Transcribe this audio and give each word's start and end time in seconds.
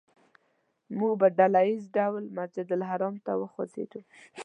موږ 0.97 1.13
په 1.21 1.27
ډله 1.37 1.61
ییز 1.67 1.83
ډول 1.97 2.23
مسجدالحرام 2.37 3.15
ته 3.25 3.31
وخوځېدو. 3.41 4.01